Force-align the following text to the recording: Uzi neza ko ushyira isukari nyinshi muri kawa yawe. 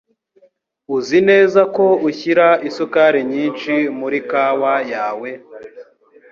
Uzi 0.95 1.19
neza 1.29 1.61
ko 1.75 1.85
ushyira 2.09 2.47
isukari 2.67 3.21
nyinshi 3.31 3.73
muri 3.99 4.19
kawa 4.29 4.73
yawe. 4.93 5.29